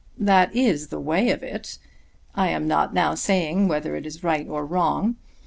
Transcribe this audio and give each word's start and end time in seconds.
"That 0.17 0.55
is 0.55 0.87
the 0.87 0.99
way 0.99 1.29
of 1.29 1.43
it. 1.43 1.77
I 2.33 2.47
am 2.49 2.67
not 2.67 2.91
now 2.91 3.13
saying 3.13 3.67
whether 3.67 3.95
it 3.95 4.07
is 4.07 4.23
right 4.23 4.47
or 4.49 4.65
wrong. 4.65 5.17